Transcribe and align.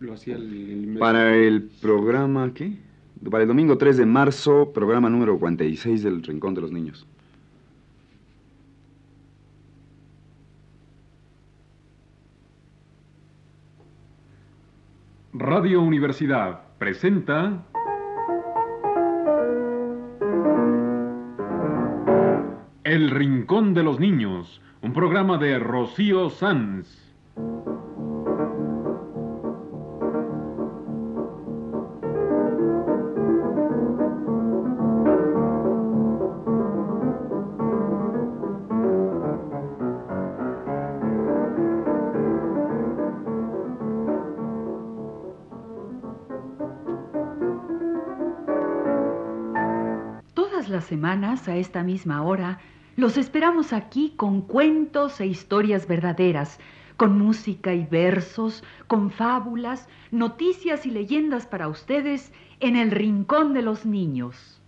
lo 0.00 0.12
hacía 0.12 0.36
el, 0.36 0.96
Para 0.98 1.34
el 1.34 1.62
programa, 1.80 2.52
¿qué? 2.54 2.78
Para 3.30 3.42
el 3.42 3.48
domingo 3.48 3.78
3 3.78 3.96
de 3.96 4.06
marzo, 4.06 4.72
programa 4.72 5.10
número 5.10 5.38
46 5.38 6.02
del 6.02 6.22
Rincón 6.22 6.54
de 6.54 6.60
los 6.60 6.72
Niños. 6.72 7.06
Radio 15.32 15.82
Universidad 15.82 16.62
presenta 16.78 17.64
El 22.84 23.10
Rincón 23.10 23.74
de 23.74 23.82
los 23.82 24.00
Niños, 24.00 24.60
un 24.80 24.92
programa 24.92 25.38
de 25.38 25.58
Rocío 25.58 26.30
Sanz. 26.30 27.07
Todas 50.58 50.70
las 50.72 50.86
semanas, 50.86 51.46
a 51.46 51.56
esta 51.56 51.84
misma 51.84 52.20
hora, 52.24 52.58
los 52.96 53.16
esperamos 53.16 53.72
aquí 53.72 54.14
con 54.16 54.42
cuentos 54.42 55.20
e 55.20 55.26
historias 55.28 55.86
verdaderas, 55.86 56.58
con 56.96 57.16
música 57.16 57.74
y 57.74 57.86
versos, 57.86 58.64
con 58.88 59.12
fábulas, 59.12 59.88
noticias 60.10 60.84
y 60.84 60.90
leyendas 60.90 61.46
para 61.46 61.68
ustedes 61.68 62.32
en 62.58 62.74
el 62.74 62.90
Rincón 62.90 63.54
de 63.54 63.62
los 63.62 63.86
Niños. 63.86 64.60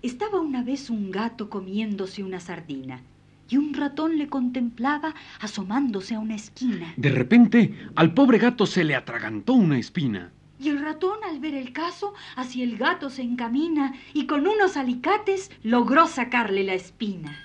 Estaba 0.00 0.38
una 0.40 0.62
vez 0.62 0.90
un 0.90 1.10
gato 1.10 1.50
comiéndose 1.50 2.22
una 2.22 2.38
sardina 2.38 3.02
y 3.48 3.56
un 3.56 3.74
ratón 3.74 4.18
le 4.18 4.28
contemplaba 4.28 5.14
asomándose 5.40 6.14
a 6.14 6.20
una 6.20 6.34
esquina. 6.34 6.92
De 6.96 7.10
repente, 7.10 7.74
al 7.94 8.12
pobre 8.14 8.38
gato 8.38 8.66
se 8.66 8.84
le 8.84 8.94
atragantó 8.94 9.52
una 9.54 9.78
espina. 9.78 10.32
Y 10.58 10.70
el 10.70 10.80
ratón, 10.80 11.18
al 11.28 11.38
ver 11.38 11.54
el 11.54 11.72
caso, 11.72 12.14
hacia 12.34 12.64
el 12.64 12.78
gato 12.78 13.10
se 13.10 13.22
encamina 13.22 13.94
y 14.14 14.26
con 14.26 14.46
unos 14.46 14.76
alicates 14.76 15.50
logró 15.62 16.06
sacarle 16.06 16.64
la 16.64 16.74
espina. 16.74 17.36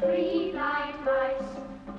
Three 0.00 0.52
blind 0.52 1.00
mice, 1.02 1.48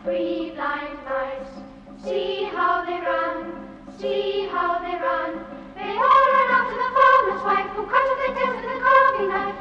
three 0.04 0.52
blind 0.52 1.00
mice. 1.10 1.68
See 2.04 2.46
how 2.56 2.86
they 2.86 3.02
run, 3.02 3.52
see 4.00 4.48
how 4.54 4.80
they 4.80 4.96
run. 4.96 5.44
They 5.76 5.92
all 5.92 6.26
run 6.34 6.50
up 6.54 6.70
to 6.70 6.76
the 6.76 6.90
farmer's 6.96 7.44
wife 7.44 7.70
who 7.76 7.84
cut 7.86 8.06
off 8.12 8.18
their 8.20 8.36
tails 8.36 8.62
with 8.62 8.78
a 8.78 8.80
carving 8.80 9.30
knife. 9.30 9.58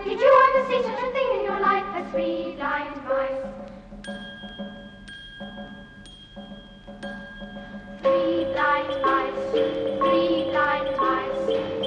Three 2.12 2.54
blind 2.56 2.96
mice? 3.08 3.44
Three 8.02 8.44
blind 8.52 8.88
mice. 9.02 9.44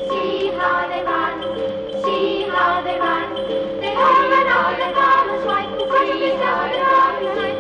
See 0.10 0.50
how 0.58 0.78
they 0.90 1.04
run, 1.04 1.38
see 2.04 2.30
how 2.50 2.82
they 2.82 2.98
run. 3.00 3.28
They 3.82 3.94
all 3.96 4.34
up 4.34 4.48
to 4.50 4.56
the 4.80 4.88
farmer's 4.96 5.44
wife 5.46 5.74
blind 5.88 7.36
mice. 7.36 7.60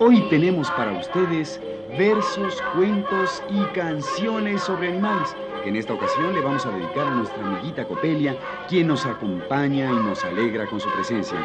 Hoy 0.00 0.20
tenemos 0.28 0.70
para 0.70 0.92
ustedes 0.92 1.60
versos, 1.98 2.60
cuentos 2.74 3.42
y 3.50 3.62
canciones 3.74 4.62
sobre 4.62 4.88
animales. 4.88 5.34
que 5.62 5.68
En 5.68 5.76
esta 5.76 5.94
ocasión 5.94 6.34
le 6.34 6.40
vamos 6.40 6.66
a 6.66 6.70
dedicar 6.70 7.06
a 7.06 7.14
nuestra 7.14 7.46
amiguita 7.46 7.86
Copelia, 7.86 8.36
quien 8.68 8.88
nos 8.88 9.06
acompaña 9.06 9.90
y 9.90 9.94
nos 9.94 10.24
alegra 10.24 10.66
con 10.66 10.80
su 10.80 10.88
presencia. 10.90 11.38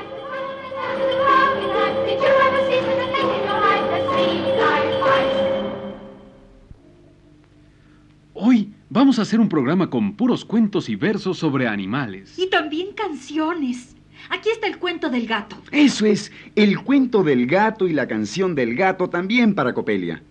Hoy 8.33 8.73
vamos 8.89 9.19
a 9.19 9.21
hacer 9.21 9.39
un 9.39 9.49
programa 9.49 9.89
con 9.89 10.15
puros 10.15 10.45
cuentos 10.45 10.89
y 10.89 10.95
versos 10.95 11.37
sobre 11.37 11.67
animales. 11.67 12.39
Y 12.39 12.49
también 12.49 12.93
canciones. 12.93 13.95
Aquí 14.29 14.49
está 14.49 14.67
el 14.67 14.79
cuento 14.79 15.09
del 15.09 15.27
gato. 15.27 15.57
Eso 15.71 16.05
es, 16.05 16.31
el 16.55 16.81
cuento 16.83 17.23
del 17.23 17.45
gato 17.45 17.87
y 17.87 17.93
la 17.93 18.07
canción 18.07 18.55
del 18.55 18.75
gato 18.75 19.09
también 19.09 19.55
para 19.55 19.73
Copelia. 19.73 20.23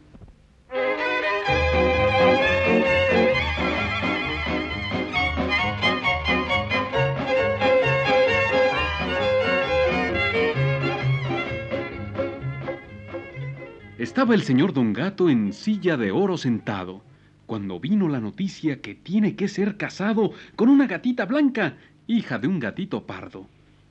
Estaba 13.99 14.37
el 14.37 14.43
señor 14.43 14.73
Don 14.73 14.93
Gato 14.93 15.29
en 15.29 15.53
silla 15.53 15.97
de 15.97 16.13
oro 16.13 16.39
sentado, 16.39 17.03
cuando 17.47 17.81
vino 17.81 18.09
la 18.09 18.21
noticia 18.21 18.81
que 18.81 18.95
tiene 18.95 19.35
que 19.35 19.49
ser 19.49 19.77
casado 19.77 20.31
con 20.55 20.69
una 20.69 20.87
gatita 20.87 21.27
blanca, 21.27 21.77
hija 22.07 22.39
de 22.39 22.47
un 22.47 22.61
gatito 22.61 23.07
pardo. 23.07 23.49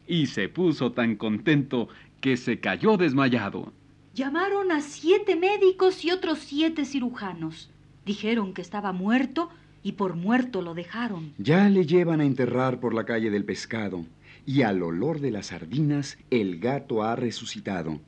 Y 0.08 0.28
se 0.28 0.48
puso 0.48 0.94
tan 0.94 1.18
contento 1.18 1.90
que 2.22 2.38
se 2.38 2.62
cayó 2.62 2.96
desmayado. 2.96 3.74
Llamaron 4.14 4.72
a 4.72 4.80
siete 4.80 5.36
médicos 5.36 6.06
y 6.06 6.12
otros 6.12 6.40
siete 6.40 6.86
cirujanos. 6.86 7.70
Dijeron 8.06 8.54
que 8.54 8.62
estaba 8.62 8.94
muerto 8.94 9.50
y 9.84 9.92
por 9.92 10.16
muerto 10.16 10.62
lo 10.62 10.74
dejaron. 10.74 11.34
Ya 11.38 11.68
le 11.68 11.86
llevan 11.86 12.22
a 12.22 12.26
enterrar 12.26 12.80
por 12.80 12.94
la 12.94 13.04
calle 13.04 13.30
del 13.30 13.44
pescado, 13.44 14.06
y 14.46 14.62
al 14.62 14.84
olor 14.84 15.20
de 15.20 15.32
las 15.32 15.48
sardinas 15.48 16.18
el 16.30 16.60
gato 16.60 17.04
ha 17.04 17.18
resucitado. 17.18 18.00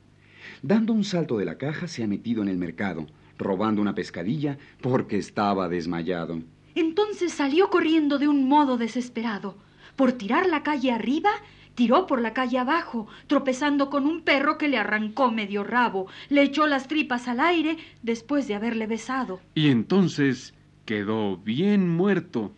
Dando 0.62 0.92
un 0.92 1.04
salto 1.04 1.38
de 1.38 1.44
la 1.44 1.58
caja 1.58 1.88
se 1.88 2.02
ha 2.02 2.06
metido 2.06 2.42
en 2.42 2.48
el 2.48 2.58
mercado, 2.58 3.06
robando 3.38 3.80
una 3.82 3.94
pescadilla 3.94 4.58
porque 4.80 5.16
estaba 5.16 5.68
desmayado. 5.68 6.40
Entonces 6.74 7.32
salió 7.32 7.70
corriendo 7.70 8.18
de 8.18 8.28
un 8.28 8.48
modo 8.48 8.76
desesperado. 8.76 9.56
Por 9.96 10.12
tirar 10.12 10.46
la 10.46 10.62
calle 10.62 10.92
arriba, 10.92 11.30
tiró 11.74 12.06
por 12.06 12.20
la 12.20 12.32
calle 12.32 12.58
abajo, 12.58 13.06
tropezando 13.26 13.90
con 13.90 14.06
un 14.06 14.22
perro 14.22 14.58
que 14.58 14.68
le 14.68 14.78
arrancó 14.78 15.30
medio 15.30 15.64
rabo, 15.64 16.06
le 16.28 16.42
echó 16.42 16.66
las 16.66 16.88
tripas 16.88 17.28
al 17.28 17.40
aire 17.40 17.78
después 18.02 18.46
de 18.48 18.54
haberle 18.54 18.86
besado. 18.86 19.40
Y 19.54 19.68
entonces 19.68 20.54
quedó 20.84 21.36
bien 21.36 21.88
muerto, 21.88 22.52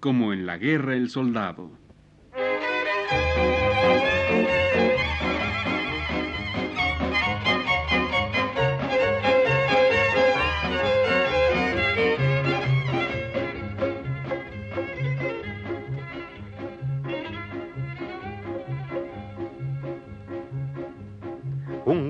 como 0.00 0.32
en 0.32 0.46
la 0.46 0.58
guerra 0.58 0.94
el 0.94 1.10
soldado. 1.10 1.70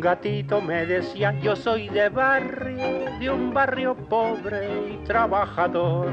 Gatito 0.06 0.61
me 0.61 0.87
decía, 0.87 1.37
yo 1.41 1.56
soy 1.56 1.88
de 1.88 2.08
barrio, 2.08 3.19
de 3.19 3.29
un 3.29 3.53
barrio 3.53 3.97
pobre 3.97 4.93
y 4.93 5.05
trabajador. 5.05 6.12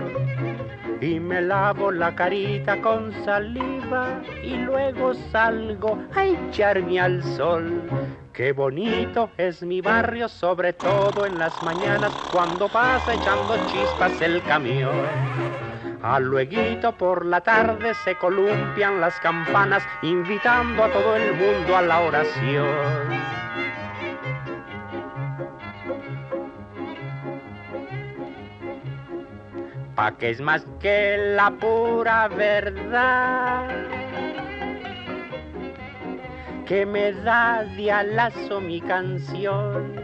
Y 1.00 1.19
me 1.19 1.40
lavo 1.44 1.92
la 1.92 2.16
carita 2.16 2.81
con 2.81 3.13
saliva 3.24 4.19
y 4.44 4.56
luego 4.56 5.13
salgo 5.31 6.00
a 6.16 6.25
echarme 6.25 7.00
al 7.00 7.22
sol. 7.24 7.84
Qué 8.34 8.51
bonito 8.51 9.30
es 9.38 9.62
mi 9.62 9.80
barrio, 9.80 10.28
sobre 10.28 10.74
todo 10.74 11.28
en 11.28 11.38
las 11.38 11.62
mañanas 11.62 12.12
cuando 12.31 12.68
pasa 12.69 13.13
echando 13.13 13.56
chispas 13.68 14.19
el 14.24 14.42
camión. 14.42 15.06
A 16.01 16.19
lueguito 16.19 16.94
por 16.98 17.28
la 17.28 17.42
tarde 17.42 17.94
se 18.04 18.16
columpian 18.16 19.00
las 19.00 19.19
campanas 19.19 19.84
invitando 20.01 20.84
a 20.84 20.89
todo 20.89 21.16
el 21.16 21.36
mundo 21.36 21.78
a 21.78 21.84
la 21.84 22.00
oración. 22.00 23.02
Pa' 30.03 30.17
que 30.17 30.31
es 30.31 30.41
más 30.41 30.67
que 30.81 31.15
la 31.17 31.50
pura 31.50 32.27
verdad 32.27 33.69
que 36.65 36.85
me 36.85 37.13
da 37.13 37.63
de 37.77 37.89
alazo 37.89 38.59
mi 38.59 38.81
canción. 38.81 39.95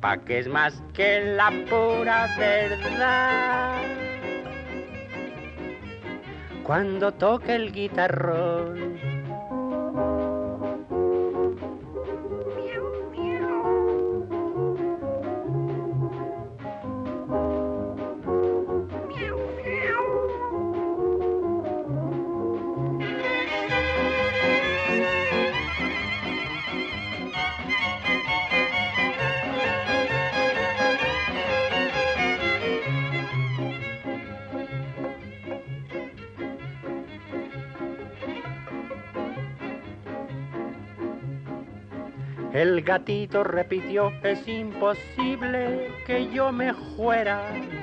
pa' 0.00 0.16
que 0.16 0.40
es 0.40 0.48
más 0.48 0.82
que 0.94 1.36
la 1.36 1.52
pura 1.70 2.26
verdad. 2.36 3.76
Cuando 6.64 7.12
toca 7.12 7.54
el 7.54 7.70
guitarrón, 7.70 8.98
El 42.62 42.80
gatito 42.82 43.42
repitió, 43.42 44.12
es 44.22 44.46
imposible 44.46 45.90
que 46.06 46.30
yo 46.30 46.52
me 46.52 46.72
fuera 46.72 47.42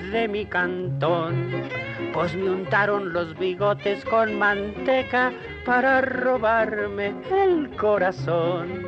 de 0.10 0.26
mi 0.30 0.46
cantón, 0.46 1.52
pues 2.14 2.34
me 2.34 2.50
untaron 2.50 3.12
los 3.12 3.38
bigotes 3.38 4.06
con 4.06 4.40
manteca 4.40 5.34
para 5.66 6.00
robarme 6.00 7.14
el 7.30 7.76
corazón. 7.76 8.88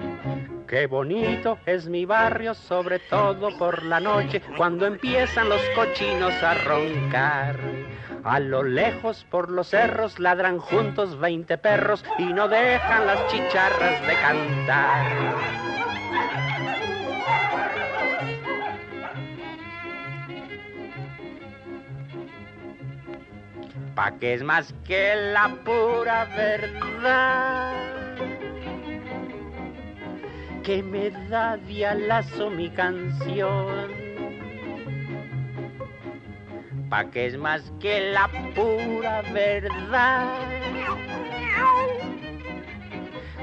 Qué 0.66 0.88
bonito 0.88 1.58
es 1.66 1.90
mi 1.90 2.06
barrio, 2.06 2.54
sobre 2.54 3.00
todo 3.00 3.50
por 3.58 3.84
la 3.84 4.00
noche, 4.00 4.42
cuando 4.56 4.86
empiezan 4.86 5.50
los 5.50 5.62
cochinos 5.76 6.42
a 6.42 6.54
roncar. 6.54 7.60
A 8.24 8.40
lo 8.40 8.64
lejos 8.64 9.26
por 9.30 9.52
los 9.52 9.68
cerros 9.68 10.20
ladran 10.20 10.58
juntos 10.58 11.20
veinte 11.20 11.58
perros 11.58 12.06
y 12.18 12.32
no 12.32 12.48
dejan 12.48 13.08
las 13.08 13.28
chicharras 13.28 14.08
de 14.08 14.14
cantar. 14.22 15.71
Pa' 24.02 24.18
que 24.18 24.34
es 24.34 24.42
más 24.42 24.74
que 24.84 25.14
la 25.32 25.48
pura 25.64 26.26
verdad. 26.36 27.72
Que 30.64 30.82
me 30.82 31.12
da 31.30 31.58
dialazo 31.58 32.50
mi 32.50 32.68
canción. 32.72 33.92
Pa' 36.90 37.12
que 37.12 37.28
es 37.28 37.38
más 37.38 37.62
que 37.80 38.12
la 38.12 38.28
pura 38.56 39.22
verdad. 39.34 40.34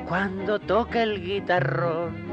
Cuando 0.08 0.58
toca 0.58 1.04
el 1.04 1.22
guitarrón 1.22 2.27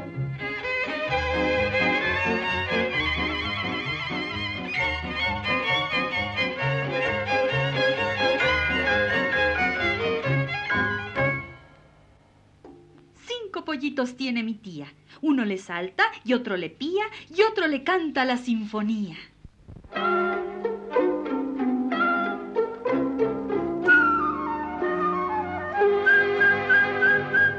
pollitos 13.76 14.16
tiene 14.16 14.42
mi 14.42 14.54
tía. 14.54 14.88
Uno 15.22 15.44
le 15.44 15.58
salta 15.58 16.06
y 16.24 16.32
otro 16.32 16.56
le 16.56 16.70
pía 16.70 17.04
y 17.30 17.42
otro 17.42 17.68
le 17.68 17.84
canta 17.84 18.24
la 18.24 18.38
sinfonía. 18.38 19.18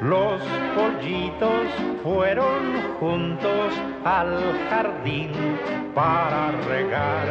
Los 0.01 0.41
pollitos 0.75 1.67
fueron 2.03 2.81
juntos 2.99 3.75
al 4.05 4.59
jardín 4.71 5.33
para 5.95 6.51
regar 6.63 7.27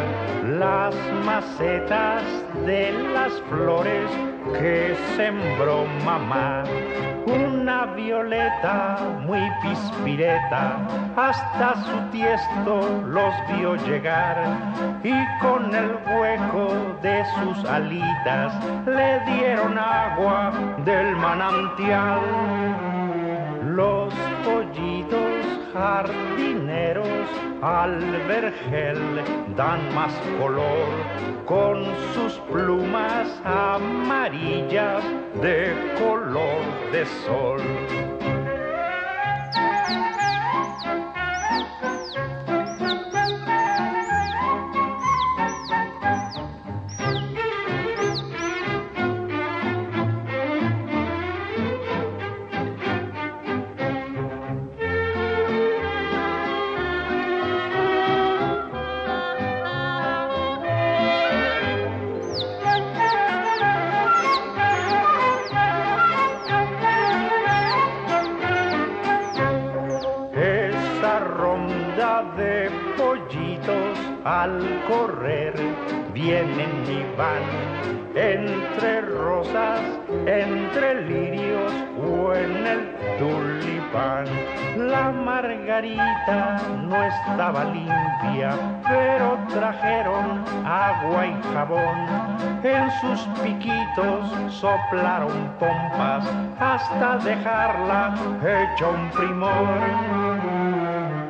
las 0.60 0.94
macetas 1.26 2.22
de 2.68 2.92
las 3.14 3.34
flores 3.50 4.12
que 4.60 4.96
sembró 5.16 5.88
mamá 6.04 6.64
una 7.26 7.86
violeta 7.96 8.98
muy 9.26 9.42
pispireta, 9.62 10.78
hasta 11.16 11.76
su 11.84 11.98
tiesto 12.12 13.04
los 13.08 13.34
vio 13.58 13.76
llegar 13.88 14.38
y 15.04 15.14
con 15.40 15.74
el 15.74 15.98
hueco 16.06 16.74
de 17.02 17.24
sus 17.36 17.66
alitas 17.66 18.54
le 18.86 19.20
dieron 19.32 19.78
agua 19.78 20.54
del 20.86 21.16
manantial. 21.16 22.20
Los 23.64 24.14
pollitos 24.44 25.15
jardineros 25.76 27.28
al 27.62 28.00
vergel 28.30 29.22
dan 29.58 29.94
más 29.94 30.14
color 30.40 30.88
con 31.46 31.84
sus 32.14 32.34
plumas 32.50 33.28
amarillas 33.44 35.04
de 35.42 35.76
color 36.00 36.64
de 36.94 37.06
sol. 37.26 38.45
Entre 78.16 79.02
rosas, 79.02 79.82
entre 80.26 81.02
lirios 81.02 81.72
o 81.98 82.34
en 82.34 82.66
el 82.66 82.96
tulipán. 83.20 84.26
La 84.78 85.12
margarita 85.12 86.62
no 86.88 87.04
estaba 87.04 87.66
limpia, 87.66 88.58
pero 88.88 89.38
trajeron 89.50 90.44
agua 90.66 91.28
y 91.28 91.54
jabón. 91.54 91.98
En 92.64 92.90
sus 93.02 93.22
piquitos 93.44 94.54
soplaron 94.54 95.52
pompas 95.60 96.26
hasta 96.60 97.18
dejarla 97.18 98.16
hecha 98.42 98.88
un 98.88 99.10
primor 99.12 100.46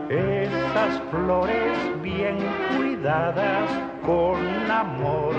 esas 0.09 1.01
flores 1.09 2.01
bien 2.01 2.37
cuidadas 2.77 3.69
con 4.05 4.69
amor 4.69 5.33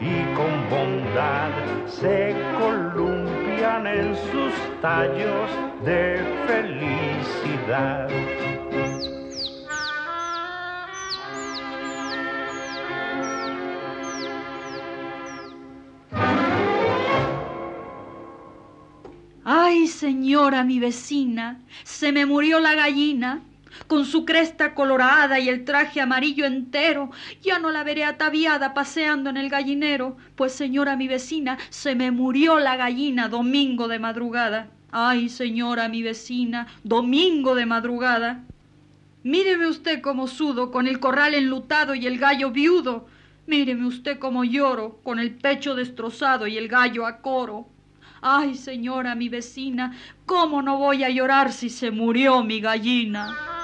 y 0.00 0.34
con 0.34 0.70
bondad 0.70 1.50
se 1.86 2.34
columpian 2.58 3.86
en 3.86 4.16
sus 4.16 4.80
tallos 4.80 5.50
de 5.84 6.24
felicidad. 6.46 8.08
Ay, 19.44 19.86
señora, 19.86 20.64
mi 20.64 20.78
vecina, 20.78 21.60
se 21.84 22.12
me 22.12 22.24
murió 22.24 22.60
la 22.60 22.74
gallina 22.74 23.42
con 23.86 24.04
su 24.04 24.24
cresta 24.24 24.74
colorada 24.74 25.38
y 25.38 25.48
el 25.48 25.64
traje 25.64 26.00
amarillo 26.00 26.44
entero, 26.44 27.10
ya 27.42 27.58
no 27.58 27.70
la 27.70 27.84
veré 27.84 28.04
ataviada 28.04 28.74
paseando 28.74 29.30
en 29.30 29.36
el 29.36 29.48
gallinero, 29.48 30.16
pues 30.34 30.52
señora 30.52 30.96
mi 30.96 31.08
vecina, 31.08 31.58
se 31.70 31.94
me 31.94 32.10
murió 32.10 32.58
la 32.58 32.76
gallina 32.76 33.28
domingo 33.28 33.88
de 33.88 33.98
madrugada. 33.98 34.70
Ay, 34.90 35.28
señora 35.28 35.88
mi 35.88 36.02
vecina, 36.02 36.68
domingo 36.82 37.54
de 37.54 37.66
madrugada. 37.66 38.44
Míreme 39.22 39.66
usted 39.66 40.00
cómo 40.00 40.28
sudo, 40.28 40.70
con 40.70 40.86
el 40.86 41.00
corral 41.00 41.34
enlutado 41.34 41.94
y 41.94 42.06
el 42.06 42.18
gallo 42.18 42.50
viudo. 42.50 43.08
Míreme 43.46 43.86
usted 43.86 44.18
cómo 44.18 44.44
lloro, 44.44 45.00
con 45.02 45.18
el 45.18 45.34
pecho 45.34 45.74
destrozado 45.74 46.46
y 46.46 46.56
el 46.56 46.68
gallo 46.68 47.06
a 47.06 47.20
coro. 47.20 47.68
Ay, 48.22 48.54
señora 48.54 49.14
mi 49.14 49.28
vecina, 49.28 49.96
¿cómo 50.24 50.62
no 50.62 50.78
voy 50.78 51.04
a 51.04 51.10
llorar 51.10 51.52
si 51.52 51.70
se 51.70 51.90
murió 51.90 52.42
mi 52.42 52.60
gallina? 52.60 53.55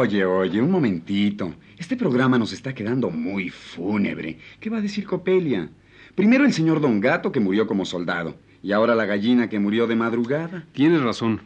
Oye, 0.00 0.24
oye, 0.24 0.62
un 0.62 0.70
momentito. 0.70 1.54
Este 1.76 1.94
programa 1.94 2.38
nos 2.38 2.54
está 2.54 2.74
quedando 2.74 3.10
muy 3.10 3.50
fúnebre. 3.50 4.38
¿Qué 4.58 4.70
va 4.70 4.78
a 4.78 4.80
decir 4.80 5.04
Copelia? 5.04 5.68
Primero 6.14 6.46
el 6.46 6.54
señor 6.54 6.80
Don 6.80 7.00
Gato, 7.00 7.30
que 7.30 7.38
murió 7.38 7.66
como 7.66 7.84
soldado. 7.84 8.34
Y 8.62 8.72
ahora 8.72 8.94
la 8.94 9.04
gallina 9.04 9.50
que 9.50 9.58
murió 9.58 9.86
de 9.86 9.96
madrugada. 9.96 10.64
Tienes 10.72 11.02
razón. 11.02 11.42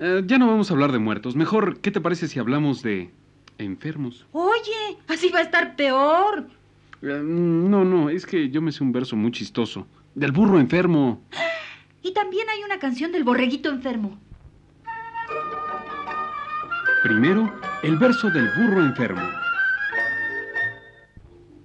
Eh, 0.00 0.24
ya 0.26 0.36
no 0.36 0.48
vamos 0.48 0.68
a 0.68 0.74
hablar 0.74 0.90
de 0.90 0.98
muertos. 0.98 1.36
Mejor, 1.36 1.78
¿qué 1.78 1.92
te 1.92 2.00
parece 2.00 2.26
si 2.26 2.40
hablamos 2.40 2.82
de 2.82 3.10
enfermos? 3.56 4.26
Oye, 4.32 4.98
así 5.06 5.28
va 5.28 5.38
a 5.38 5.42
estar 5.42 5.76
peor. 5.76 6.48
Eh, 7.02 7.20
no, 7.22 7.84
no, 7.84 8.10
es 8.10 8.26
que 8.26 8.50
yo 8.50 8.60
me 8.60 8.72
sé 8.72 8.82
un 8.82 8.90
verso 8.90 9.14
muy 9.14 9.30
chistoso. 9.30 9.86
Del 10.16 10.32
burro 10.32 10.58
enfermo. 10.58 11.22
Y 12.02 12.12
también 12.12 12.48
hay 12.48 12.62
una 12.64 12.78
canción 12.78 13.10
del 13.10 13.24
borreguito 13.24 13.68
enfermo. 13.68 14.16
Primero, 17.06 17.52
el 17.82 17.98
verso 17.98 18.30
del 18.30 18.48
burro 18.56 18.84
enfermo. 18.84 19.22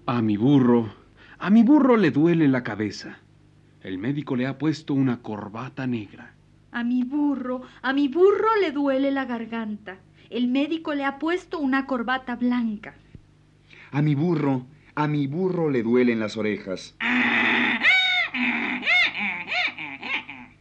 A 0.05 0.21
mi 0.21 0.37
burro, 0.37 0.93
a 1.39 1.49
mi 1.49 1.63
burro 1.63 1.95
le 1.95 2.11
duele 2.11 2.47
la 2.47 2.63
cabeza. 2.63 3.19
El 3.81 3.97
médico 3.97 4.35
le 4.35 4.45
ha 4.45 4.57
puesto 4.57 4.93
una 4.93 5.21
corbata 5.21 5.87
negra. 5.87 6.33
A 6.71 6.83
mi 6.83 7.03
burro, 7.03 7.61
a 7.81 7.93
mi 7.93 8.07
burro 8.07 8.49
le 8.61 8.71
duele 8.71 9.11
la 9.11 9.25
garganta. 9.25 9.97
El 10.29 10.47
médico 10.47 10.93
le 10.93 11.05
ha 11.05 11.17
puesto 11.17 11.59
una 11.59 11.85
corbata 11.85 12.35
blanca. 12.35 12.95
A 13.91 14.01
mi 14.01 14.15
burro, 14.15 14.65
a 14.95 15.07
mi 15.07 15.27
burro 15.27 15.69
le 15.69 15.83
duelen 15.83 16.19
las 16.19 16.37
orejas. 16.37 16.95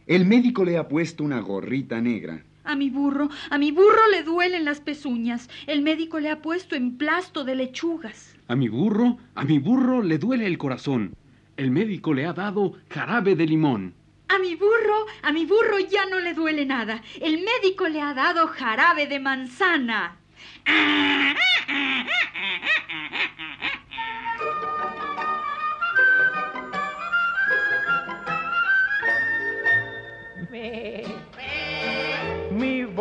El 0.07 0.25
médico 0.25 0.65
le 0.65 0.77
ha 0.77 0.87
puesto 0.87 1.23
una 1.23 1.39
gorrita 1.39 2.01
negra. 2.01 2.43
A 2.71 2.75
mi 2.77 2.89
burro, 2.89 3.27
a 3.49 3.57
mi 3.57 3.73
burro 3.73 4.07
le 4.09 4.23
duelen 4.23 4.63
las 4.63 4.79
pezuñas. 4.79 5.49
El 5.67 5.81
médico 5.81 6.21
le 6.21 6.29
ha 6.29 6.41
puesto 6.41 6.73
emplasto 6.73 7.43
de 7.43 7.55
lechugas. 7.55 8.33
A 8.47 8.55
mi 8.55 8.69
burro, 8.69 9.17
a 9.35 9.43
mi 9.43 9.59
burro 9.59 10.01
le 10.01 10.17
duele 10.17 10.47
el 10.47 10.57
corazón. 10.57 11.13
El 11.57 11.69
médico 11.69 12.13
le 12.13 12.25
ha 12.25 12.31
dado 12.31 12.77
jarabe 12.89 13.35
de 13.35 13.45
limón. 13.45 13.93
A 14.29 14.39
mi 14.39 14.55
burro, 14.55 15.05
a 15.21 15.33
mi 15.33 15.45
burro 15.45 15.79
ya 15.79 16.05
no 16.05 16.21
le 16.21 16.33
duele 16.33 16.65
nada. 16.65 17.01
El 17.19 17.43
médico 17.43 17.89
le 17.89 17.99
ha 17.99 18.13
dado 18.13 18.47
jarabe 18.47 19.05
de 19.05 19.19
manzana. 19.19 20.15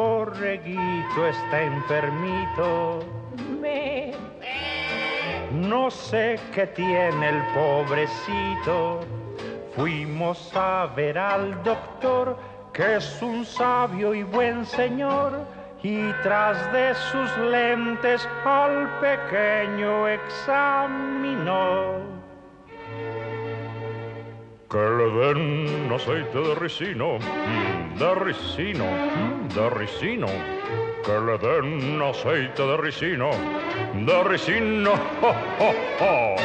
Borreguito 0.00 1.26
está 1.26 1.62
enfermito. 1.62 3.00
No 5.52 5.90
sé 5.90 6.40
qué 6.54 6.66
tiene 6.68 7.28
el 7.28 7.42
pobrecito. 7.52 9.00
Fuimos 9.76 10.56
a 10.56 10.86
ver 10.96 11.18
al 11.18 11.62
doctor, 11.64 12.38
que 12.72 12.96
es 12.96 13.20
un 13.20 13.44
sabio 13.44 14.14
y 14.14 14.22
buen 14.22 14.64
señor, 14.64 15.44
y 15.82 16.10
tras 16.22 16.56
de 16.72 16.94
sus 16.94 17.36
lentes 17.36 18.26
al 18.46 18.88
pequeño 19.00 20.08
examinó. 20.08 22.00
Que 24.70 24.78
le 24.78 25.06
den 25.20 25.92
aceite 25.92 26.38
de 26.38 26.54
ricino, 26.54 27.18
mm, 27.18 27.98
de 27.98 28.14
ricino, 28.14 28.84
mm, 28.84 29.39
de 29.54 29.70
ricino. 29.70 30.28
Que 31.04 31.18
le 31.18 31.38
den 31.38 32.02
aceite 32.02 32.62
de 32.62 32.76
ricino, 32.76 33.30
de 33.94 34.24
ricino. 34.24 34.92
¡Jo, 35.20 35.34
jo, 35.58 35.72
jo! 35.98 36.36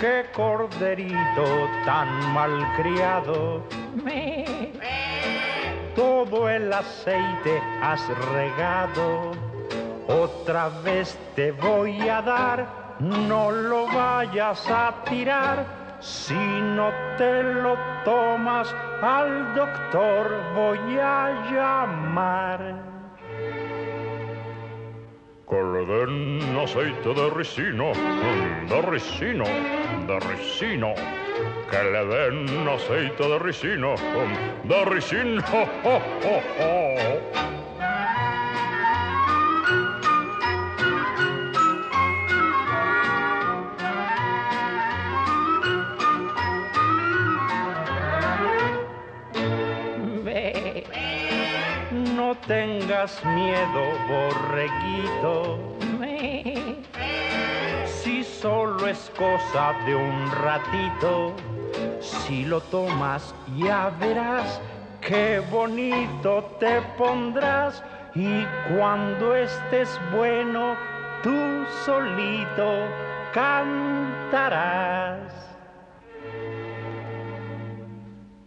Qué 0.00 0.26
corderito 0.32 1.68
tan 1.84 2.32
malcriado. 2.32 3.64
Todo 5.98 6.48
el 6.48 6.72
aceite 6.72 7.60
has 7.82 8.00
regado. 8.30 9.32
Otra 10.06 10.68
vez 10.84 11.18
te 11.34 11.50
voy 11.50 12.08
a 12.08 12.22
dar. 12.22 12.96
No 13.00 13.50
lo 13.50 13.86
vayas 13.86 14.64
a 14.70 14.94
tirar. 15.08 15.98
Si 15.98 16.34
no 16.34 16.92
te 17.16 17.42
lo 17.42 17.76
tomas, 18.04 18.72
al 19.02 19.56
doctor 19.56 20.40
voy 20.54 20.98
a 21.00 21.50
llamar. 21.50 22.60
Que 25.50 25.60
aceite 26.62 27.12
de 27.12 27.30
ricino, 27.30 27.90
de 28.68 28.82
ricino, 28.82 29.44
de 30.06 30.20
ricino. 30.20 30.94
Que 31.70 31.82
le 31.84 32.04
den 32.06 32.68
aceite 32.68 33.28
de 33.28 33.38
ricino, 33.38 33.94
de 34.64 34.84
ricino. 34.84 35.42
¡Jo, 35.42 35.66
jo, 35.82 36.00
jo! 36.22 37.48
No 52.16 52.34
tengas 52.46 53.24
miedo, 53.24 53.82
borreguito. 54.08 55.77
Solo 58.40 58.86
es 58.86 59.10
cosa 59.18 59.74
de 59.84 59.96
un 59.96 60.30
ratito, 60.30 61.34
si 61.98 62.44
lo 62.44 62.60
tomas 62.60 63.34
ya 63.56 63.90
verás 63.98 64.60
qué 65.00 65.40
bonito 65.50 66.44
te 66.60 66.80
pondrás 66.96 67.82
y 68.14 68.44
cuando 68.72 69.34
estés 69.34 70.00
bueno 70.14 70.76
tú 71.24 71.66
solito 71.84 72.86
cantarás. 73.34 74.38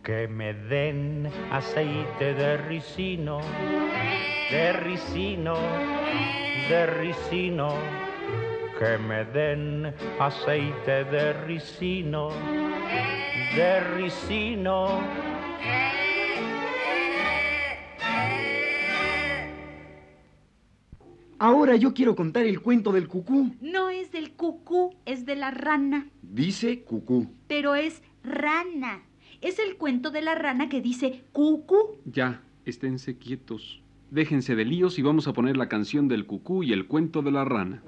Que 0.04 0.26
me 0.30 0.54
den 0.54 1.30
aceite 1.52 2.34
de 2.34 2.56
ricino, 2.56 3.42
de 4.52 4.72
ricino, 4.72 5.58
de 6.70 6.86
ricino. 6.86 8.11
Que 8.82 8.98
me 8.98 9.24
den 9.26 9.94
aceite 10.20 11.04
de 11.04 11.34
ricino, 11.46 12.30
de 13.56 13.80
ricino. 13.94 15.00
Ahora 21.38 21.76
yo 21.76 21.94
quiero 21.94 22.16
contar 22.16 22.48
el 22.48 22.60
cuento 22.60 22.92
del 22.92 23.08
cucú. 23.08 23.56
No 23.62 23.92
es 23.92 24.12
del 24.12 24.32
cucú, 24.32 24.96
es 25.06 25.28
de 25.28 25.36
la 25.36 25.52
rana. 25.52 26.10
Dice 26.24 26.82
cucú. 26.82 27.28
Pero 27.48 27.76
es 27.76 28.02
rana. 28.24 29.04
Es 29.42 29.60
el 29.60 29.78
cuento 29.78 30.10
de 30.10 30.24
la 30.24 30.34
rana 30.34 30.70
que 30.70 30.82
dice 30.82 31.24
cucú. 31.34 32.00
Ya, 32.06 32.42
esténse 32.66 33.16
quietos. 33.20 33.84
Déjense 34.12 34.58
de 34.58 34.66
líos 34.66 35.00
y 35.00 35.02
vamos 35.02 35.30
a 35.30 35.34
poner 35.34 35.56
la 35.56 35.70
canción 35.70 36.10
del 36.10 36.26
cucú 36.26 36.64
y 36.64 36.74
el 36.74 36.86
cuento 36.86 37.22
de 37.22 37.32
la 37.32 37.46
rana. 37.46 37.82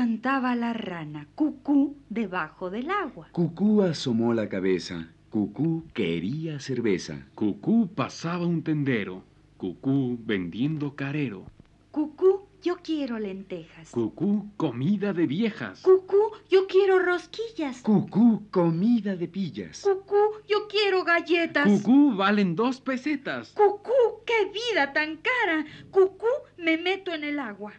Cantaba 0.00 0.56
la 0.56 0.72
rana, 0.72 1.28
cucú, 1.34 1.94
debajo 2.08 2.70
del 2.70 2.90
agua. 2.90 3.28
Cucú 3.32 3.82
asomó 3.82 4.32
la 4.32 4.48
cabeza. 4.48 5.08
Cucú 5.28 5.84
quería 5.92 6.58
cerveza. 6.58 7.26
Cucú 7.34 7.86
pasaba 7.94 8.46
un 8.46 8.62
tendero. 8.62 9.22
Cucú 9.58 10.18
vendiendo 10.24 10.96
carero. 10.96 11.44
Cucú, 11.90 12.46
yo 12.62 12.78
quiero 12.82 13.18
lentejas. 13.18 13.90
Cucú 13.90 14.46
comida 14.56 15.12
de 15.12 15.26
viejas. 15.26 15.82
Cucú, 15.82 16.30
yo 16.48 16.66
quiero 16.66 16.98
rosquillas. 16.98 17.82
Cucú 17.82 18.44
comida 18.50 19.16
de 19.16 19.28
pillas. 19.28 19.82
Cucú, 19.82 20.16
yo 20.48 20.66
quiero 20.66 21.04
galletas. 21.04 21.68
Cucú 21.68 22.16
valen 22.16 22.56
dos 22.56 22.80
pesetas. 22.80 23.52
Cucú, 23.52 24.24
qué 24.24 24.50
vida 24.50 24.94
tan 24.94 25.18
cara. 25.18 25.66
Cucú, 25.90 26.24
me 26.56 26.78
meto 26.78 27.12
en 27.12 27.24
el 27.24 27.38
agua. 27.38 27.74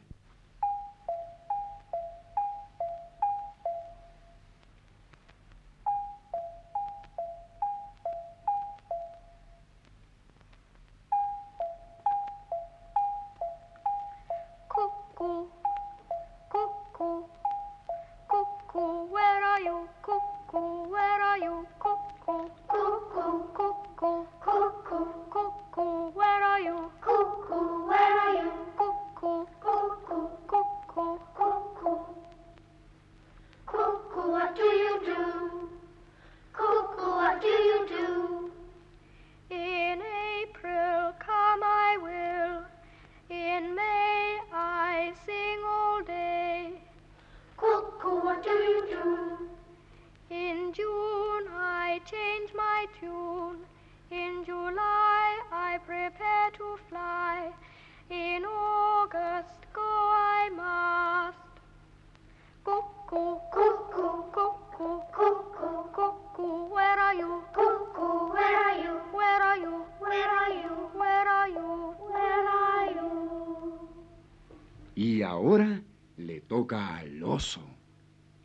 Toca 76.61 76.97
al 76.97 77.23
oso. 77.23 77.61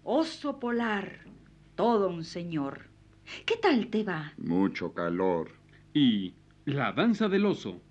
Oso 0.02 0.58
polar, 0.58 1.26
todo 1.74 2.08
un 2.08 2.24
señor. 2.24 2.88
¿Qué 3.44 3.56
tal 3.56 3.88
te 3.88 4.04
va? 4.04 4.32
Mucho 4.38 4.94
calor. 4.94 5.50
Y 5.92 6.34
la 6.64 6.92
danza 6.92 7.28
del 7.28 7.44
oso. 7.44 7.82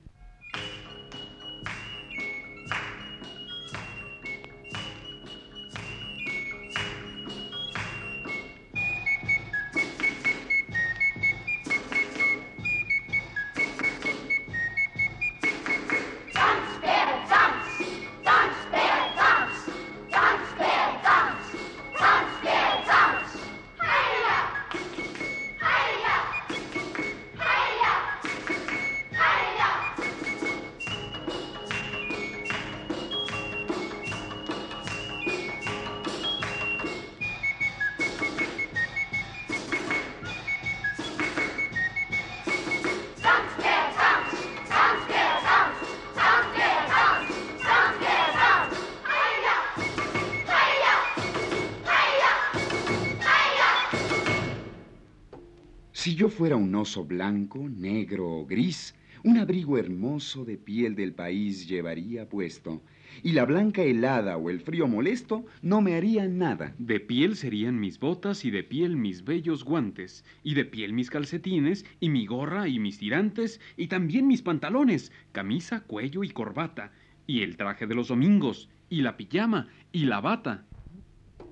Si 56.16 56.22
yo 56.22 56.30
fuera 56.30 56.56
un 56.56 56.74
oso 56.76 57.04
blanco, 57.04 57.68
negro 57.68 58.30
o 58.30 58.46
gris, 58.46 58.96
un 59.26 59.38
abrigo 59.38 59.78
hermoso 59.78 60.46
de 60.46 60.56
piel 60.56 60.96
del 60.96 61.14
país 61.14 61.68
llevaría 61.68 62.30
puesto, 62.30 62.82
y 63.22 63.34
la 63.34 63.44
blanca 63.44 63.82
helada 63.82 64.38
o 64.38 64.50
el 64.50 64.62
frío 64.62 64.88
molesto 64.88 65.46
no 65.62 65.82
me 65.82 65.96
harían 65.96 66.38
nada. 66.38 66.74
De 66.80 67.02
piel 67.02 67.36
serían 67.36 67.82
mis 67.82 68.00
botas 68.00 68.46
y 68.46 68.50
de 68.50 68.64
piel 68.64 68.96
mis 68.96 69.26
bellos 69.26 69.66
guantes, 69.66 70.24
y 70.42 70.54
de 70.54 70.64
piel 70.64 70.94
mis 70.94 71.10
calcetines, 71.10 71.84
y 72.00 72.08
mi 72.08 72.26
gorra 72.26 72.70
y 72.70 72.80
mis 72.80 72.98
tirantes, 72.98 73.60
y 73.76 73.88
también 73.88 74.26
mis 74.26 74.42
pantalones, 74.42 75.12
camisa, 75.34 75.82
cuello 75.82 76.24
y 76.24 76.30
corbata, 76.30 76.94
y 77.28 77.42
el 77.42 77.58
traje 77.58 77.88
de 77.88 77.96
los 77.96 78.08
domingos, 78.08 78.70
y 78.90 79.02
la 79.02 79.18
pijama, 79.18 79.68
y 79.92 80.06
la 80.06 80.22
bata. 80.22 80.64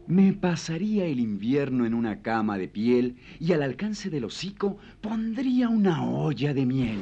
Me 0.08 0.34
pasaría 0.34 1.06
el 1.06 1.20
invierno 1.20 1.86
en 1.86 1.94
una 1.94 2.22
cama 2.22 2.58
de 2.58 2.68
piel 2.68 3.16
y 3.40 3.54
al 3.54 3.64
alcance 3.64 4.10
del 4.10 4.26
hocico 4.26 4.78
pondría 5.00 5.70
una 5.70 6.04
olla 6.04 6.54
de 6.54 6.66
miel. 6.66 7.02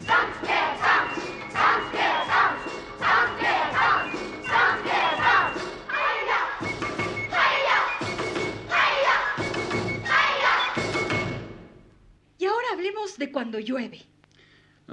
Y 12.37 12.45
ahora 12.45 12.67
hablemos 12.73 13.17
de 13.17 13.31
cuando 13.31 13.59
llueve. 13.59 14.10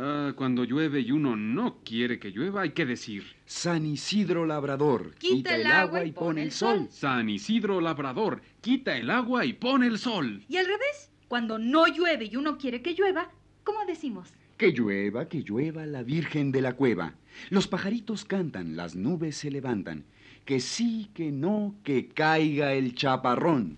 Ah, 0.00 0.32
cuando 0.36 0.62
llueve 0.62 1.00
y 1.00 1.10
uno 1.10 1.34
no 1.34 1.78
quiere 1.84 2.20
que 2.20 2.30
llueva, 2.30 2.62
hay 2.62 2.70
que 2.70 2.86
decir. 2.86 3.24
San 3.46 3.84
Isidro 3.84 4.46
Labrador, 4.46 5.16
Quita 5.16 5.56
el 5.56 5.66
agua 5.66 6.04
y 6.04 6.12
pone 6.12 6.44
el 6.44 6.52
sol. 6.52 6.86
San 6.88 7.28
Isidro 7.28 7.80
Labrador, 7.80 8.40
quita 8.60 8.96
el 8.96 9.10
agua 9.10 9.44
y 9.44 9.54
pone 9.54 9.88
el 9.88 9.98
sol. 9.98 10.44
Y 10.48 10.56
al 10.56 10.66
revés, 10.66 11.10
cuando 11.26 11.58
no 11.58 11.88
llueve 11.88 12.26
y 12.26 12.36
uno 12.36 12.58
quiere 12.58 12.80
que 12.80 12.94
llueva, 12.94 13.32
¿cómo 13.64 13.84
decimos? 13.86 14.32
Que 14.56 14.70
llueva, 14.70 15.28
que 15.28 15.42
llueva 15.42 15.84
la 15.84 16.04
Virgen 16.04 16.52
de 16.52 16.62
la 16.62 16.74
Cueva. 16.74 17.14
Los 17.50 17.66
pajaritos 17.66 18.24
cantan, 18.24 18.76
las 18.76 18.94
nubes 18.94 19.36
se 19.36 19.50
levantan. 19.50 20.04
Que 20.44 20.60
sí, 20.60 21.10
que 21.12 21.32
no, 21.32 21.74
que 21.82 22.06
caiga 22.06 22.72
el 22.72 22.94
chaparrón. 22.94 23.74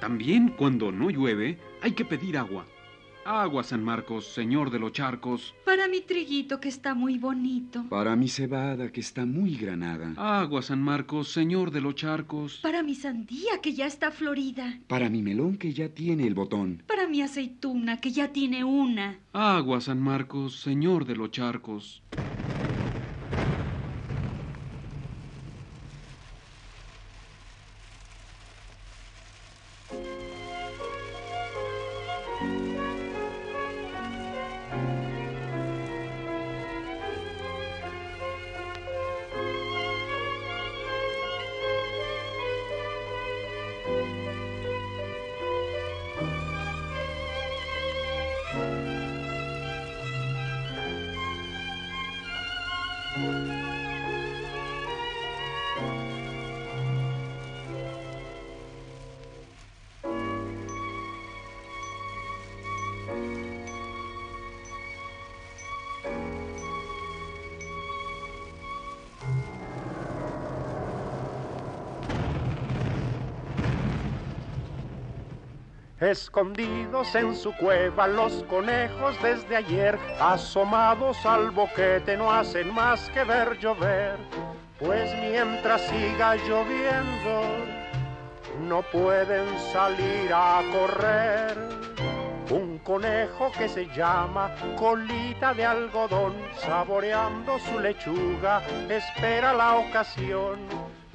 También 0.00 0.48
cuando 0.56 0.90
no 0.90 1.10
llueve, 1.10 1.58
hay 1.82 1.92
que 1.92 2.06
pedir 2.06 2.38
agua. 2.38 2.64
Agua, 3.22 3.62
San 3.62 3.84
Marcos, 3.84 4.24
señor 4.32 4.70
de 4.70 4.78
los 4.78 4.92
charcos. 4.92 5.54
Para 5.66 5.88
mi 5.88 6.00
triguito 6.00 6.58
que 6.58 6.70
está 6.70 6.94
muy 6.94 7.18
bonito. 7.18 7.84
Para 7.90 8.16
mi 8.16 8.28
cebada, 8.28 8.90
que 8.90 9.00
está 9.00 9.26
muy 9.26 9.56
granada. 9.56 10.14
Agua, 10.16 10.62
San 10.62 10.82
Marcos, 10.82 11.28
señor 11.30 11.70
de 11.70 11.82
los 11.82 11.94
charcos. 11.96 12.60
Para 12.62 12.82
mi 12.82 12.94
sandía 12.94 13.60
que 13.62 13.74
ya 13.74 13.86
está 13.86 14.10
florida. 14.10 14.80
Para 14.86 15.10
mi 15.10 15.22
melón, 15.22 15.58
que 15.58 15.74
ya 15.74 15.90
tiene 15.90 16.26
el 16.26 16.34
botón. 16.34 16.82
Para 16.86 17.06
mi 17.06 17.20
aceituna 17.20 18.00
que 18.00 18.10
ya 18.10 18.32
tiene 18.32 18.64
una. 18.64 19.18
Agua, 19.34 19.82
San 19.82 20.00
Marcos, 20.00 20.58
señor 20.58 21.04
de 21.04 21.16
los 21.16 21.30
charcos. 21.30 22.02
Música 53.16 53.79
Escondidos 76.10 77.14
en 77.14 77.36
su 77.36 77.54
cueva 77.54 78.08
los 78.08 78.42
conejos 78.48 79.14
desde 79.22 79.54
ayer, 79.54 79.96
asomados 80.20 81.24
al 81.24 81.52
boquete 81.52 82.16
no 82.16 82.32
hacen 82.32 82.74
más 82.74 83.08
que 83.10 83.22
ver 83.22 83.56
llover, 83.60 84.16
pues 84.80 85.14
mientras 85.20 85.80
siga 85.82 86.34
lloviendo 86.34 87.42
no 88.66 88.82
pueden 88.90 89.46
salir 89.72 90.32
a 90.34 90.60
correr. 90.72 91.56
Un 92.50 92.78
conejo 92.78 93.52
que 93.56 93.68
se 93.68 93.86
llama 93.94 94.52
colita 94.76 95.54
de 95.54 95.64
algodón, 95.64 96.34
saboreando 96.58 97.56
su 97.60 97.78
lechuga, 97.78 98.62
espera 98.88 99.52
la 99.52 99.76
ocasión 99.76 100.58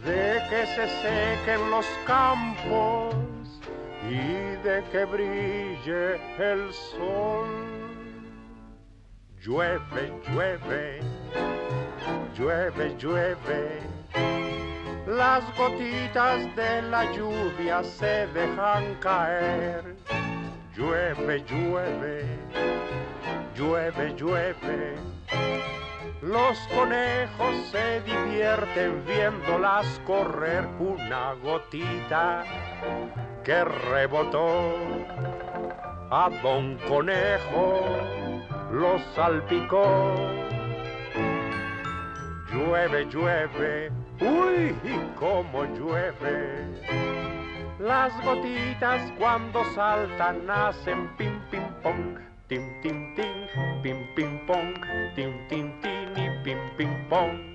de 0.05 0.41
que 0.49 0.65
se 0.67 0.87
sequen 0.87 1.69
los 1.69 1.85
campos 2.05 3.14
de 4.63 4.83
que 4.91 5.05
brille 5.05 6.19
el 6.37 6.73
sol. 6.73 7.47
Llueve, 9.41 10.11
llueve, 10.27 11.01
llueve, 12.35 12.95
llueve. 12.97 13.79
Las 15.07 15.43
gotitas 15.57 16.55
de 16.55 16.81
la 16.83 17.11
lluvia 17.11 17.83
se 17.83 18.27
dejan 18.27 18.95
caer. 18.99 19.95
Llueve, 20.75 21.43
llueve, 21.47 22.25
llueve, 23.55 24.13
llueve. 24.15 24.95
Los 26.21 26.57
conejos 26.73 27.55
se 27.71 28.01
divierten 28.01 29.05
viéndolas 29.05 30.01
correr 30.05 30.65
una 30.79 31.33
gotita 31.33 32.43
que 33.45 33.63
rebotó 33.63 34.73
a 36.09 36.29
Don 36.41 36.77
Conejo, 36.89 37.79
lo 38.71 38.97
salpicó. 39.15 40.15
Llueve, 42.51 43.05
llueve, 43.05 43.91
uy, 44.19 44.75
y 44.83 44.97
cómo 45.19 45.63
llueve. 45.77 46.65
Las 47.77 48.11
gotitas 48.23 49.11
cuando 49.19 49.63
saltan 49.75 50.49
hacen 50.49 51.15
pim, 51.15 51.39
pim, 51.51 51.63
pong, 51.83 52.17
tim, 52.47 52.81
tim, 52.81 53.15
tim, 53.15 53.81
pim, 53.83 54.15
pim, 54.15 54.45
pong, 54.47 54.73
tim, 55.15 55.47
tim, 55.49 55.81
tim 55.81 56.17
y 56.17 56.43
pim, 56.43 56.57
pim, 56.77 57.09
pong. 57.09 57.54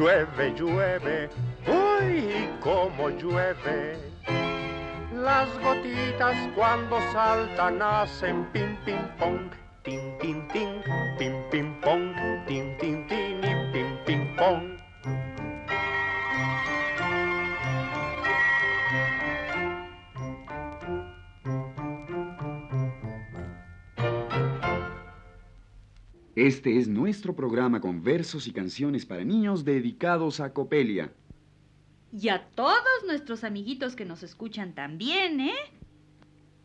Llueve, 0.00 0.54
llueve, 0.56 1.28
uy, 1.68 2.48
cómo 2.60 3.10
llueve. 3.10 3.98
Las 5.12 5.46
gotitas 5.62 6.34
cuando 6.56 6.98
saltan 7.12 7.82
hacen 7.82 8.46
pim, 8.50 8.78
pim, 8.86 8.96
pong, 9.18 9.50
tim, 9.82 10.18
tim, 10.18 10.48
tim, 10.48 10.79
Este 26.50 26.78
es 26.78 26.88
nuestro 26.88 27.36
programa 27.36 27.80
con 27.80 28.02
versos 28.02 28.48
y 28.48 28.52
canciones 28.52 29.06
para 29.06 29.22
niños 29.22 29.64
dedicados 29.64 30.40
a 30.40 30.52
Copelia. 30.52 31.12
Y 32.12 32.28
a 32.28 32.44
todos 32.56 33.04
nuestros 33.06 33.44
amiguitos 33.44 33.94
que 33.94 34.04
nos 34.04 34.24
escuchan 34.24 34.74
también, 34.74 35.38
¿eh? 35.38 35.54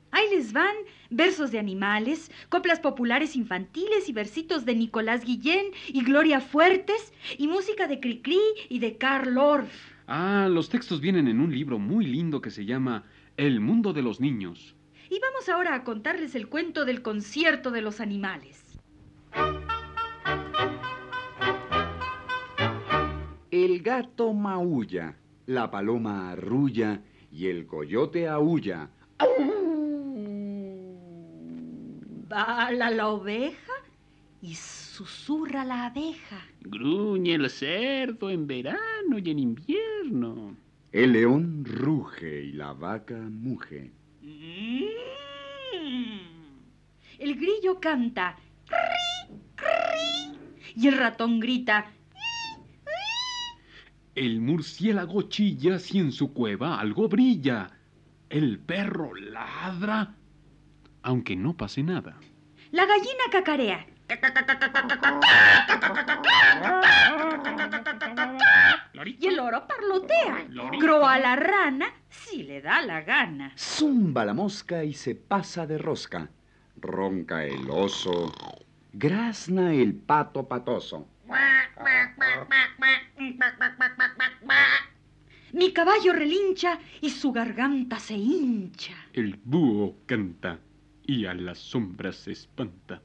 Ahí 0.10 0.26
les 0.32 0.54
van 0.54 0.76
versos 1.12 1.52
de 1.52 1.60
animales, 1.60 2.32
coplas 2.50 2.80
populares 2.80 3.36
infantiles 3.36 4.10
y 4.10 4.14
versitos 4.14 4.66
de 4.66 4.74
Nicolás 4.74 5.24
Guillén 5.24 5.68
y 5.88 6.04
Gloria 6.04 6.42
Fuertes 6.42 7.14
y 7.38 7.48
música 7.48 7.86
de 7.86 8.00
Cricri 8.00 8.42
y 8.70 8.80
de 8.80 8.98
Carl 8.98 9.38
Orff. 9.38 9.72
Ah, 10.08 10.48
los 10.50 10.68
textos 10.68 11.00
vienen 11.00 11.28
en 11.28 11.40
un 11.40 11.54
libro 11.54 11.78
muy 11.78 12.08
lindo 12.08 12.42
que 12.42 12.50
se 12.50 12.66
llama 12.66 13.04
El 13.38 13.60
mundo 13.60 13.94
de 13.94 14.02
los 14.02 14.20
niños. 14.20 14.74
Y 15.12 15.20
vamos 15.20 15.48
ahora 15.48 15.76
a 15.76 15.84
contarles 15.84 16.34
el 16.34 16.48
cuento 16.48 16.86
del 16.86 17.04
concierto 17.04 17.70
de 17.70 17.82
los 17.82 18.02
animales. 18.02 18.66
El 23.66 23.82
gato 23.82 24.32
maulla, 24.32 25.18
la 25.48 25.72
paloma 25.72 26.30
arrulla 26.30 27.02
y 27.32 27.48
el 27.48 27.66
coyote 27.66 28.28
aúlla. 28.28 28.92
Bala 32.30 32.92
la 32.92 33.08
oveja 33.10 33.74
y 34.40 34.54
susurra 34.54 35.66
la 35.66 35.88
abeja. 35.88 36.46
Gruñe 36.62 37.34
el 37.34 37.50
cerdo 37.50 38.30
en 38.30 38.46
verano 38.46 39.18
y 39.18 39.32
en 39.32 39.40
invierno. 39.40 40.56
El 40.92 41.14
león 41.14 41.66
ruge 41.66 42.44
y 42.44 42.52
la 42.52 42.74
vaca 42.74 43.18
muge. 43.18 43.90
Mm. 44.22 44.84
El 47.18 47.34
grillo 47.34 47.80
canta. 47.80 48.38
"Cri, 48.68 49.40
cri", 49.56 50.38
Y 50.76 50.88
el 50.88 51.00
ratón 51.00 51.40
grita. 51.40 51.92
El 54.16 54.40
murciélago 54.40 55.24
chilla 55.24 55.78
si 55.78 56.00
en 56.00 56.14
su 56.14 56.32
cueva 56.32 56.80
algo 56.80 57.10
brilla. 57.10 57.68
El 58.30 58.60
perro 58.60 59.14
ladra, 59.14 60.16
aunque 61.04 61.36
no 61.36 61.58
pase 61.58 61.84
nada. 61.84 62.18
La 62.72 62.86
gallina 62.86 63.24
cacarea. 63.30 63.86
Y 69.20 69.28
el 69.28 69.36
loro 69.36 69.68
parlotea. 69.68 70.48
Croa 70.80 71.20
la 71.20 71.36
rana 71.36 71.88
si 72.10 72.44
le 72.44 72.62
da 72.62 72.82
la 72.82 73.02
gana. 73.02 73.52
Zumba 73.58 74.24
la 74.24 74.34
mosca 74.34 74.86
y 74.86 74.94
se 74.94 75.16
pasa 75.16 75.68
de 75.68 75.78
rosca. 75.78 76.30
Ronca 76.78 77.44
el 77.44 77.70
oso. 77.70 78.32
Grazna 78.94 79.74
el 79.74 79.94
pato 79.94 80.48
patoso. 80.48 81.06
Mi 85.54 85.72
caballo 85.72 86.14
relincha 86.14 86.80
y 87.02 87.10
su 87.10 87.32
garganta 87.32 87.98
se 88.00 88.14
hincha. 88.16 88.94
El 89.14 89.40
búho 89.44 89.96
canta 90.06 90.60
y 91.06 91.26
a 91.26 91.34
las 91.34 91.60
sombras 91.60 92.18
se 92.18 92.32
espanta. 92.32 93.02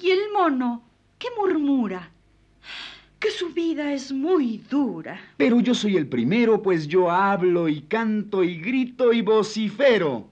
Y 0.00 0.10
el 0.10 0.32
mono, 0.32 0.82
que 1.18 1.28
murmura, 1.36 2.10
que 3.18 3.30
su 3.30 3.50
vida 3.50 3.92
es 3.92 4.12
muy 4.12 4.58
dura. 4.58 5.20
Pero 5.36 5.60
yo 5.60 5.74
soy 5.74 5.96
el 5.96 6.08
primero, 6.08 6.62
pues 6.62 6.86
yo 6.86 7.10
hablo 7.10 7.68
y 7.68 7.82
canto 7.82 8.44
y 8.44 8.58
grito 8.60 9.12
y 9.12 9.22
vocifero. 9.22 10.28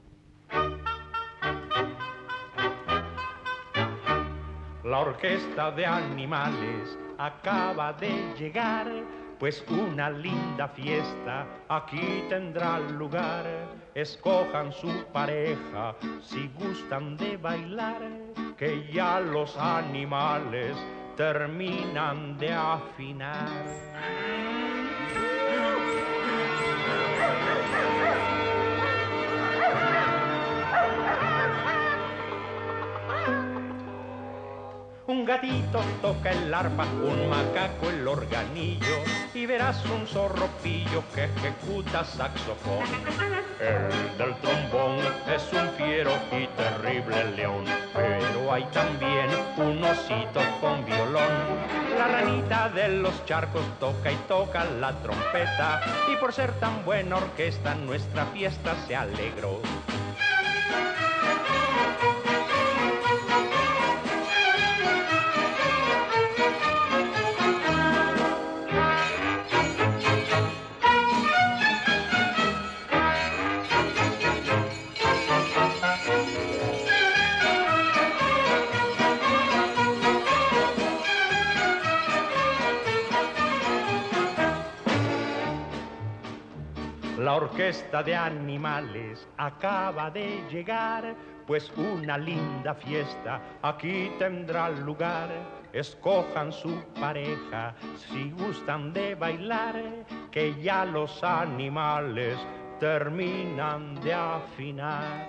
La 4.87 5.01
orquesta 5.01 5.73
de 5.73 5.85
animales 5.85 6.97
acaba 7.19 7.93
de 7.95 8.33
llegar, 8.39 8.87
pues 9.37 9.65
una 9.69 10.11
linda 10.11 10.69
fiesta 10.69 11.45
aquí 11.69 12.23
tendrá 12.29 12.79
lugar. 12.79 13.45
Escojan 13.97 14.73
su 14.73 14.89
pareja 15.13 15.97
si 16.23 16.49
gustan 16.55 17.17
de 17.17 17.37
bailar, 17.37 18.01
que 18.57 18.87
ya 18.93 19.19
los 19.19 19.57
animales 19.57 20.77
terminan 21.17 22.39
de 22.39 22.53
afinar. 22.53 23.67
gatito 35.27 35.81
toca 36.03 36.33
el 36.33 36.53
arpa, 36.53 36.85
un 36.85 37.29
macaco 37.29 37.91
el 37.91 38.07
organillo 38.09 38.97
y 39.35 39.47
verás 39.47 39.85
un 39.87 40.07
zorropillo 40.07 41.05
que 41.15 41.25
ejecuta 41.25 42.05
saxofón. 42.05 42.85
El 43.61 44.19
del 44.19 44.35
trombón 44.41 44.99
es 45.33 45.53
un 45.53 45.69
fiero 45.77 46.11
y 46.33 46.49
terrible 46.57 47.25
león, 47.37 47.65
pero 47.95 48.53
hay 48.53 48.65
también 48.73 49.29
un 49.57 49.83
osito 49.85 50.41
con 50.61 50.85
violón. 50.85 51.33
La 51.97 52.09
ranita 52.09 52.69
de 52.69 52.89
los 52.89 53.25
charcos 53.27 53.65
toca 53.79 54.11
y 54.11 54.17
toca 54.29 54.65
la 54.65 54.93
trompeta 55.03 55.83
y 56.13 56.17
por 56.17 56.33
ser 56.33 56.53
tan 56.55 56.85
buena 56.85 57.17
orquesta 57.17 57.75
nuestra 57.75 58.27
fiesta 58.27 58.75
se 58.87 58.97
alegró. 58.97 59.61
Orquesta 87.37 88.03
de 88.03 88.15
animales 88.17 89.29
acaba 89.37 90.11
de 90.11 90.43
llegar, 90.51 91.15
pues 91.47 91.71
una 91.77 92.17
linda 92.17 92.75
fiesta 92.75 93.43
aquí 93.61 94.11
tendrá 94.19 94.71
lugar. 94.71 95.29
Escojan 95.71 96.51
su 96.51 96.83
pareja 96.99 97.75
si 97.95 98.31
gustan 98.31 98.91
de 98.95 99.15
bailar, 99.17 99.75
que 100.31 100.55
ya 100.63 100.87
los 100.87 101.23
animales 101.23 102.39
terminan 102.81 104.01
de 104.01 104.15
afinar. 104.15 105.27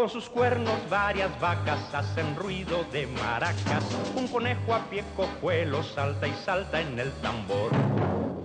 Con 0.00 0.08
sus 0.08 0.30
cuernos 0.30 0.78
varias 0.88 1.38
vacas 1.40 1.92
hacen 1.92 2.34
ruido 2.34 2.84
de 2.90 3.06
maracas. 3.06 3.84
Un 4.16 4.28
conejo 4.28 4.72
a 4.72 4.78
pie 4.88 5.04
cojuelo 5.14 5.82
salta 5.82 6.26
y 6.26 6.32
salta 6.42 6.80
en 6.80 6.98
el 6.98 7.12
tambor. 7.20 7.70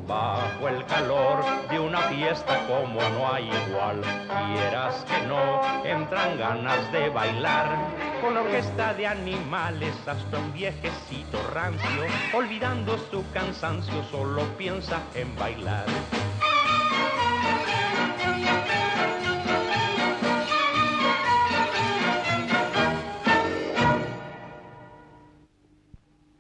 Bajo 0.06 0.68
el 0.68 0.86
calor 0.86 1.46
de 1.70 1.80
una 1.80 2.02
fiesta 2.10 2.68
como 2.68 3.00
no 3.00 3.32
hay 3.32 3.50
igual, 3.70 4.02
quieras 4.02 5.06
que 5.06 5.28
no, 5.28 5.86
entran 5.86 6.38
ganas 6.38 6.92
de 6.92 7.08
bailar. 7.08 7.78
Con 8.22 8.34
la 8.34 8.42
orquesta 8.42 8.94
de 8.94 9.08
animales 9.08 9.96
hasta 10.06 10.38
un 10.38 10.52
viejecito 10.52 11.42
rancio, 11.54 12.04
olvidando 12.34 12.98
su 13.10 13.24
cansancio, 13.32 14.04
solo 14.12 14.44
piensa 14.58 15.00
en 15.14 15.34
bailar. 15.38 15.86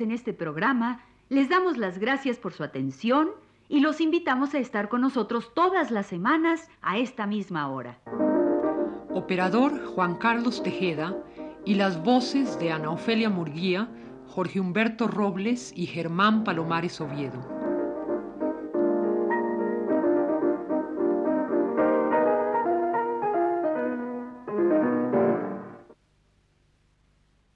En 0.00 0.10
este 0.10 0.32
programa 0.32 1.00
les 1.28 1.48
damos 1.48 1.76
las 1.76 1.98
gracias 1.98 2.38
por 2.38 2.52
su 2.52 2.62
atención 2.62 3.30
y 3.68 3.80
los 3.80 4.00
invitamos 4.00 4.54
a 4.54 4.58
estar 4.58 4.88
con 4.88 5.00
nosotros 5.00 5.52
todas 5.54 5.90
las 5.90 6.06
semanas 6.06 6.68
a 6.82 6.98
esta 6.98 7.26
misma 7.26 7.68
hora. 7.68 7.98
Operador 9.10 9.84
Juan 9.86 10.16
Carlos 10.16 10.62
Tejeda 10.62 11.16
y 11.64 11.74
las 11.74 12.02
voces 12.02 12.58
de 12.58 12.70
Ana 12.70 12.90
Ofelia 12.90 13.28
Murguía, 13.28 13.88
Jorge 14.28 14.60
Humberto 14.60 15.08
Robles 15.08 15.72
y 15.74 15.86
Germán 15.86 16.44
Palomares 16.44 17.00
Oviedo. 17.00 17.55